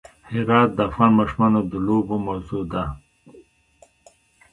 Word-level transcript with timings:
هرات 0.33 0.69
د 0.73 0.79
افغان 0.89 1.11
ماشومانو 1.19 1.59
د 1.71 1.73
لوبو 1.85 2.15
موضوع 2.27 2.63
ده. 2.73 2.83